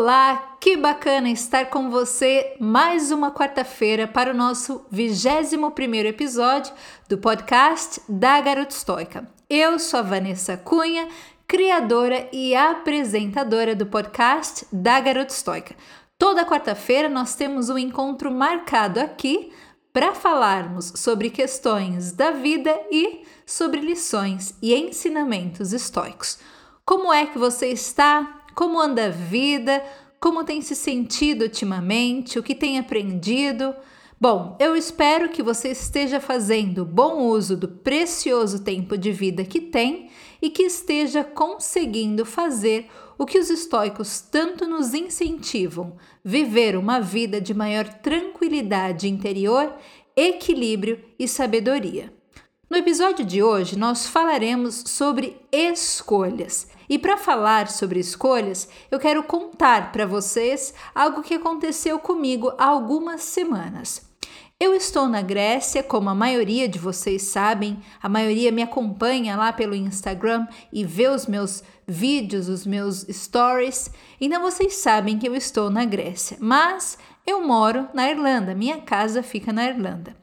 [0.00, 5.72] Olá, que bacana estar com você mais uma quarta-feira para o nosso 21
[6.06, 6.72] episódio
[7.08, 9.28] do podcast da Garota Estoica.
[9.50, 11.08] Eu sou a Vanessa Cunha,
[11.48, 15.74] criadora e apresentadora do podcast da Garota Estoica.
[16.16, 19.50] Toda quarta-feira nós temos um encontro marcado aqui
[19.92, 26.38] para falarmos sobre questões da vida e sobre lições e ensinamentos estoicos.
[26.84, 28.37] Como é que você está?
[28.58, 29.84] Como anda a vida?
[30.18, 32.40] Como tem se sentido ultimamente?
[32.40, 33.72] O que tem aprendido?
[34.20, 39.60] Bom, eu espero que você esteja fazendo bom uso do precioso tempo de vida que
[39.60, 40.10] tem
[40.42, 47.40] e que esteja conseguindo fazer o que os estoicos tanto nos incentivam: viver uma vida
[47.40, 49.72] de maior tranquilidade interior,
[50.16, 52.17] equilíbrio e sabedoria.
[52.70, 56.68] No episódio de hoje, nós falaremos sobre escolhas.
[56.86, 62.66] E para falar sobre escolhas, eu quero contar para vocês algo que aconteceu comigo há
[62.66, 64.06] algumas semanas.
[64.60, 69.50] Eu estou na Grécia, como a maioria de vocês sabem, a maioria me acompanha lá
[69.50, 75.34] pelo Instagram e vê os meus vídeos, os meus stories, então vocês sabem que eu
[75.34, 76.36] estou na Grécia.
[76.38, 80.16] Mas eu moro na Irlanda, minha casa fica na Irlanda.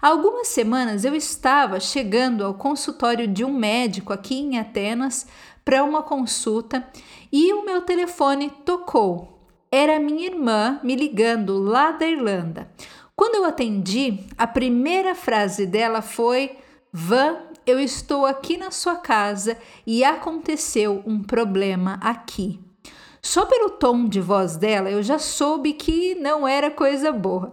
[0.00, 5.26] Há algumas semanas eu estava chegando ao consultório de um médico aqui em Atenas
[5.64, 6.86] para uma consulta
[7.32, 9.40] e o meu telefone tocou.
[9.72, 12.70] Era minha irmã me ligando lá da Irlanda.
[13.16, 16.58] Quando eu atendi, a primeira frase dela foi:
[16.92, 22.60] Van, eu estou aqui na sua casa e aconteceu um problema aqui.
[23.24, 27.52] Só pelo tom de voz dela eu já soube que não era coisa boa.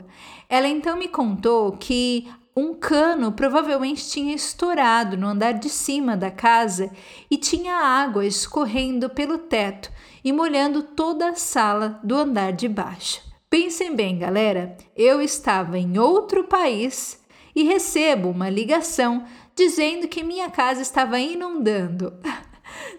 [0.49, 6.31] Ela então me contou que um cano provavelmente tinha estourado no andar de cima da
[6.31, 6.91] casa
[7.29, 9.91] e tinha água escorrendo pelo teto
[10.23, 13.21] e molhando toda a sala do andar de baixo.
[13.49, 17.23] Pensem bem, galera, eu estava em outro país
[17.55, 19.23] e recebo uma ligação
[19.55, 22.13] dizendo que minha casa estava inundando.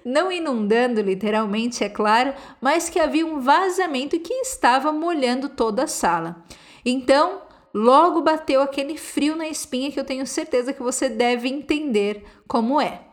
[0.04, 5.88] Não inundando literalmente, é claro, mas que havia um vazamento que estava molhando toda a
[5.88, 6.44] sala.
[6.84, 12.24] Então, logo bateu aquele frio na espinha que eu tenho certeza que você deve entender
[12.48, 13.09] como é.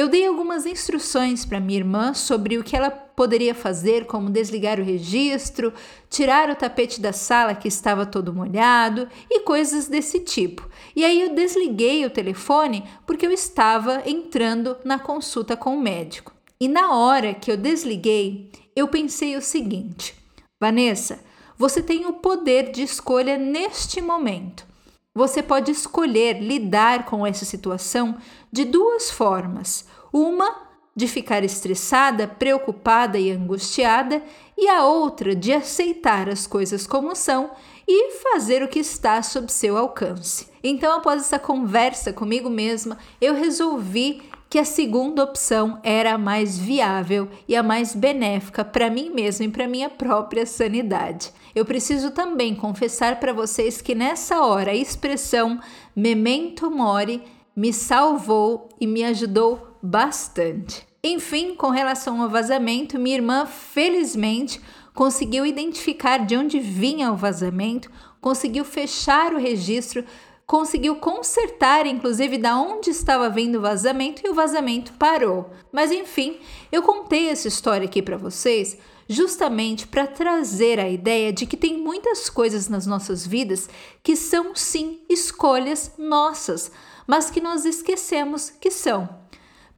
[0.00, 4.80] Eu dei algumas instruções para minha irmã sobre o que ela poderia fazer, como desligar
[4.80, 5.74] o registro,
[6.08, 10.66] tirar o tapete da sala que estava todo molhado e coisas desse tipo.
[10.96, 16.32] E aí eu desliguei o telefone porque eu estava entrando na consulta com o médico.
[16.58, 20.14] E na hora que eu desliguei, eu pensei o seguinte:
[20.58, 21.20] Vanessa,
[21.58, 24.69] você tem o poder de escolha neste momento.
[25.14, 28.16] Você pode escolher lidar com essa situação
[28.52, 34.22] de duas formas: uma de ficar estressada, preocupada e angustiada,
[34.56, 37.50] e a outra de aceitar as coisas como são
[37.88, 40.48] e fazer o que está sob seu alcance.
[40.62, 46.58] Então, após essa conversa comigo mesma, eu resolvi que a segunda opção era a mais
[46.58, 51.30] viável e a mais benéfica para mim mesmo e para minha própria sanidade.
[51.54, 55.60] Eu preciso também confessar para vocês que nessa hora a expressão
[55.94, 57.22] memento mori
[57.54, 60.84] me salvou e me ajudou bastante.
[61.02, 64.60] Enfim, com relação ao vazamento, minha irmã felizmente
[64.92, 67.88] conseguiu identificar de onde vinha o vazamento,
[68.20, 70.04] conseguiu fechar o registro
[70.50, 75.48] conseguiu consertar, inclusive, da onde estava vindo o vazamento e o vazamento parou.
[75.70, 76.40] Mas enfim,
[76.72, 78.76] eu contei essa história aqui para vocês
[79.08, 83.70] justamente para trazer a ideia de que tem muitas coisas nas nossas vidas
[84.02, 86.72] que são sim escolhas nossas,
[87.06, 89.08] mas que nós esquecemos que são.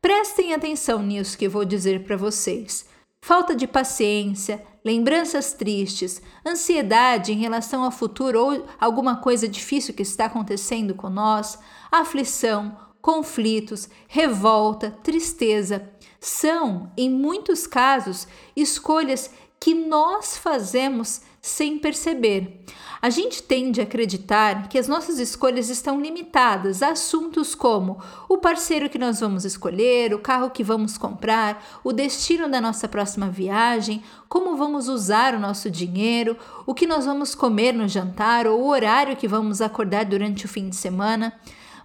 [0.00, 2.86] Prestem atenção nisso que eu vou dizer para vocês.
[3.20, 10.02] Falta de paciência, lembranças tristes, ansiedade em relação ao futuro ou alguma coisa difícil que
[10.02, 11.58] está acontecendo com nós,
[11.90, 15.90] aflição, conflitos, revolta, tristeza,
[16.20, 22.64] são, em muitos casos, escolhas que nós fazemos sem perceber.
[23.02, 28.38] A gente tende a acreditar que as nossas escolhas estão limitadas a assuntos como o
[28.38, 33.28] parceiro que nós vamos escolher, o carro que vamos comprar, o destino da nossa próxima
[33.28, 38.60] viagem, como vamos usar o nosso dinheiro, o que nós vamos comer no jantar ou
[38.60, 41.32] o horário que vamos acordar durante o fim de semana.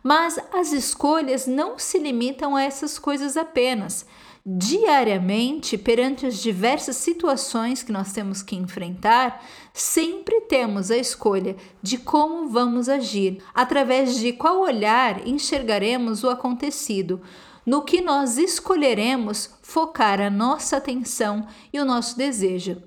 [0.03, 4.05] Mas as escolhas não se limitam a essas coisas apenas
[4.49, 11.97] diariamente perante as diversas situações que nós temos que enfrentar, sempre temos a escolha de
[11.97, 17.21] como vamos agir, através de qual olhar enxergaremos o acontecido,
[17.65, 22.81] no que nós escolheremos focar a nossa atenção e o nosso desejo.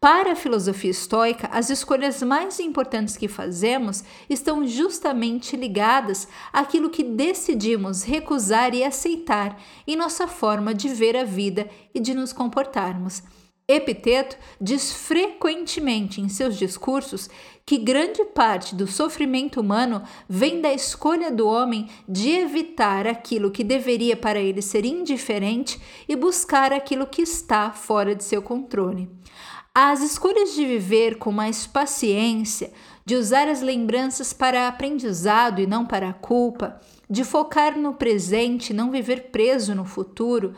[0.00, 7.02] Para a filosofia estoica, as escolhas mais importantes que fazemos estão justamente ligadas àquilo que
[7.02, 13.24] decidimos recusar e aceitar em nossa forma de ver a vida e de nos comportarmos.
[13.66, 17.28] Epiteto diz frequentemente em seus discursos
[17.66, 23.64] que grande parte do sofrimento humano vem da escolha do homem de evitar aquilo que
[23.64, 25.78] deveria para ele ser indiferente
[26.08, 29.10] e buscar aquilo que está fora de seu controle.
[29.80, 32.72] As escolhas de viver com mais paciência,
[33.06, 38.70] de usar as lembranças para aprendizado e não para a culpa, de focar no presente
[38.70, 40.52] e não viver preso no futuro,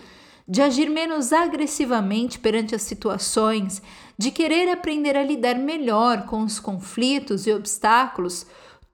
[0.49, 3.83] de agir menos agressivamente perante as situações,
[4.17, 8.47] de querer aprender a lidar melhor com os conflitos e obstáculos,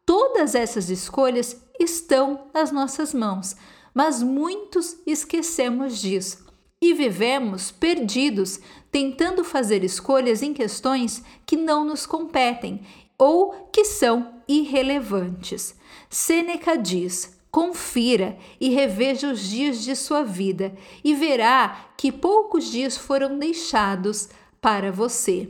[0.04, 3.54] todas essas escolhas estão nas nossas mãos,
[3.94, 6.45] mas muitos esquecemos disso
[6.80, 12.80] e vivemos perdidos, tentando fazer escolhas em questões que não nos competem
[13.18, 15.74] ou que são irrelevantes.
[16.10, 22.96] Sêneca diz: confira e reveja os dias de sua vida e verá que poucos dias
[22.96, 24.28] foram deixados
[24.60, 25.48] para você.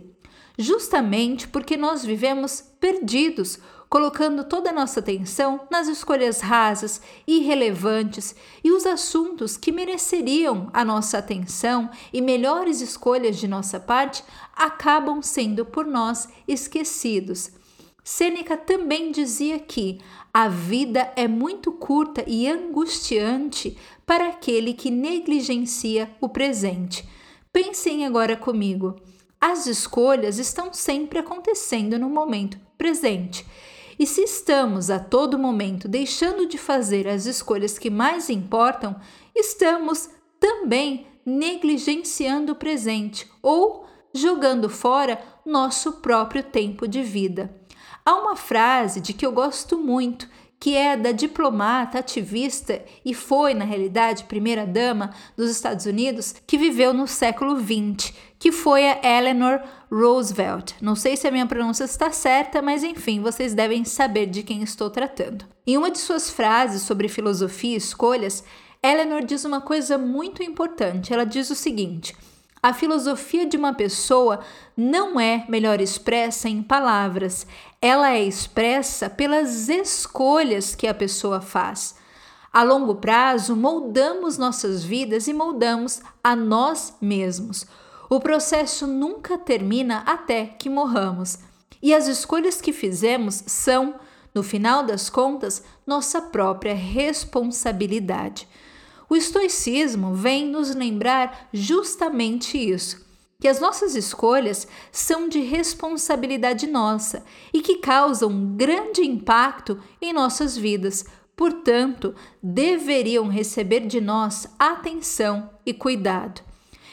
[0.58, 3.58] Justamente porque nós vivemos perdidos,
[3.88, 10.84] colocando toda a nossa atenção nas escolhas rasas, irrelevantes e os assuntos que mereceriam a
[10.84, 14.24] nossa atenção e melhores escolhas de nossa parte
[14.54, 17.50] acabam sendo por nós esquecidos.
[18.02, 19.98] Sêneca também dizia que
[20.32, 27.08] a vida é muito curta e angustiante para aquele que negligencia o presente.
[27.52, 28.96] Pensem agora comigo.
[29.40, 33.44] As escolhas estão sempre acontecendo no momento presente
[33.98, 38.96] e se estamos a todo momento deixando de fazer as escolhas que mais importam,
[39.34, 47.54] estamos também negligenciando o presente ou jogando fora nosso próprio tempo de vida.
[48.04, 50.28] Há uma frase de que eu gosto muito
[50.58, 56.94] que é da diplomata, ativista e foi, na realidade, primeira-dama dos Estados Unidos, que viveu
[56.94, 59.60] no século XX, que foi a Eleanor
[59.90, 60.72] Roosevelt.
[60.80, 64.62] Não sei se a minha pronúncia está certa, mas enfim, vocês devem saber de quem
[64.62, 65.44] estou tratando.
[65.66, 68.42] Em uma de suas frases sobre filosofia e escolhas,
[68.82, 71.12] Eleanor diz uma coisa muito importante.
[71.12, 72.14] Ela diz o seguinte:
[72.66, 74.40] a filosofia de uma pessoa
[74.76, 77.46] não é melhor expressa em palavras,
[77.80, 81.94] ela é expressa pelas escolhas que a pessoa faz.
[82.52, 87.68] A longo prazo, moldamos nossas vidas e moldamos a nós mesmos.
[88.10, 91.38] O processo nunca termina até que morramos.
[91.80, 93.94] E as escolhas que fizemos são,
[94.34, 98.48] no final das contas, nossa própria responsabilidade.
[99.08, 103.06] O estoicismo vem nos lembrar justamente isso,
[103.40, 110.56] que as nossas escolhas são de responsabilidade nossa e que causam grande impacto em nossas
[110.56, 111.04] vidas.
[111.36, 116.40] Portanto, deveriam receber de nós atenção e cuidado.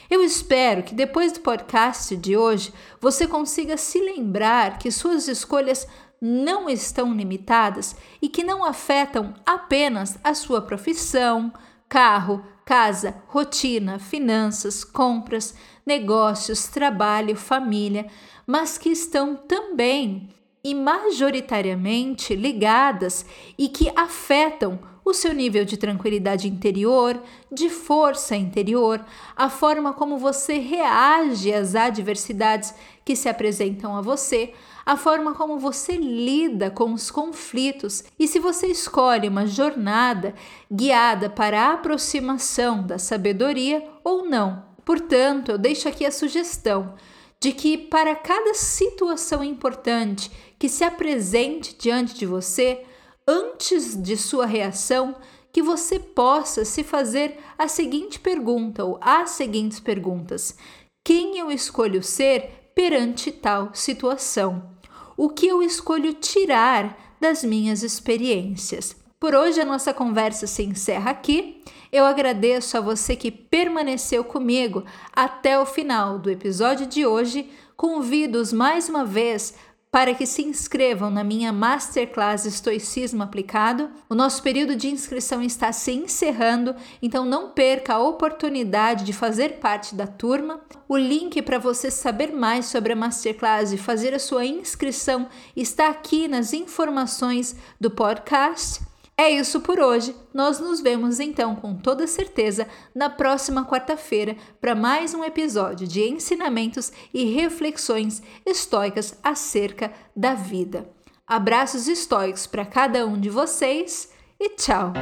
[0.08, 5.88] Eu espero que depois do podcast de hoje você consiga se lembrar que suas escolhas
[6.20, 11.52] não estão limitadas e que não afetam apenas a sua profissão,
[11.94, 15.54] carro, casa, rotina, finanças, compras,
[15.86, 18.08] negócios, trabalho, família,
[18.44, 20.28] mas que estão também
[20.64, 23.24] e majoritariamente ligadas
[23.56, 27.22] e que afetam o seu nível de tranquilidade interior,
[27.52, 29.00] de força interior,
[29.36, 32.74] a forma como você reage às adversidades
[33.04, 34.52] que se apresentam a você,
[34.84, 40.34] a forma como você lida com os conflitos e se você escolhe uma jornada
[40.70, 44.64] guiada para a aproximação da sabedoria ou não.
[44.84, 46.94] Portanto, eu deixo aqui a sugestão
[47.40, 52.84] de que para cada situação importante que se apresente diante de você,
[53.26, 55.16] antes de sua reação,
[55.52, 60.56] que você possa se fazer a seguinte pergunta ou as seguintes perguntas:
[61.04, 64.73] quem eu escolho ser perante tal situação?
[65.16, 68.96] O que eu escolho tirar das minhas experiências.
[69.18, 71.62] Por hoje a nossa conversa se encerra aqui.
[71.90, 77.48] Eu agradeço a você que permaneceu comigo até o final do episódio de hoje.
[77.76, 79.54] Convido-os mais uma vez
[79.94, 83.92] para que se inscrevam na minha Masterclass Estoicismo Aplicado.
[84.08, 89.60] O nosso período de inscrição está se encerrando, então não perca a oportunidade de fazer
[89.60, 90.60] parte da turma.
[90.88, 95.90] O link para você saber mais sobre a Masterclass e fazer a sua inscrição está
[95.90, 98.80] aqui nas informações do podcast.
[99.16, 100.14] É isso por hoje.
[100.32, 106.02] Nós nos vemos então com toda certeza na próxima quarta-feira para mais um episódio de
[106.02, 110.90] ensinamentos e reflexões estoicas acerca da vida.
[111.26, 114.92] Abraços estoicos para cada um de vocês e tchau!